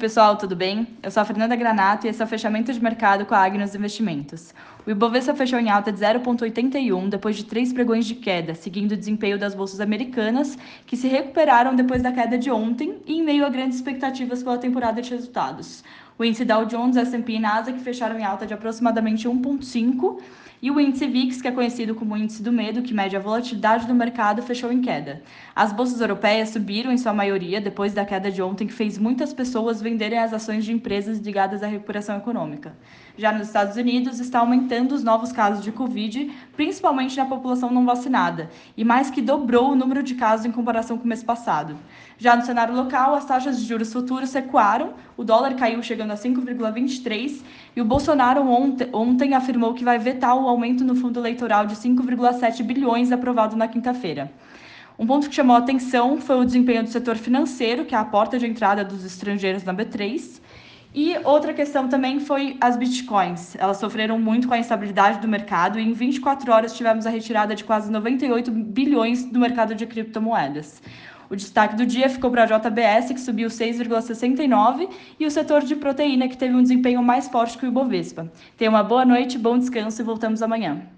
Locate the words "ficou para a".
72.08-72.46